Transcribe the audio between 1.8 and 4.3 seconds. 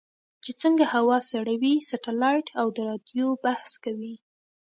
سټلایټ او د رادیو بحث کوي.